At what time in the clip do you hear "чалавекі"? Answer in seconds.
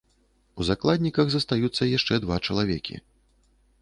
2.47-2.95